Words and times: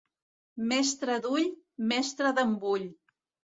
Mestre 0.71 1.17
d'ull, 1.27 1.45
mestre 1.93 2.35
d'embull. 2.41 2.91